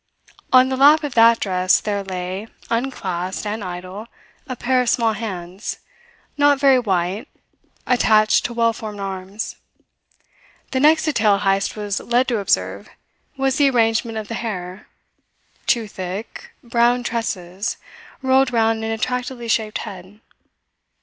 On 0.51 0.69
the 0.69 0.77
lap 0.77 1.03
of 1.03 1.13
that 1.13 1.39
dress 1.39 1.79
there 1.79 2.01
lay, 2.03 2.47
unclasped 2.71 3.45
and 3.45 3.63
idle, 3.63 4.07
a 4.47 4.55
pair 4.55 4.81
of 4.81 4.89
small 4.89 5.13
hands, 5.13 5.77
not 6.37 6.59
very 6.59 6.79
white, 6.79 7.27
attached 7.85 8.43
to 8.45 8.53
well 8.55 8.73
formed 8.73 8.99
arms. 8.99 9.57
The 10.71 10.79
next 10.79 11.05
detail 11.05 11.37
Heyst 11.41 11.75
was 11.75 11.99
led 11.99 12.27
to 12.29 12.39
observe 12.39 12.89
was 13.37 13.57
the 13.57 13.69
arrangement 13.69 14.17
of 14.17 14.27
the 14.27 14.33
hair 14.41 14.87
two 15.67 15.87
thick, 15.87 16.49
brown 16.63 17.03
tresses 17.03 17.77
rolled 18.23 18.51
round 18.51 18.83
an 18.83 18.89
attractively 18.89 19.47
shaped 19.47 19.77
head. 19.85 20.19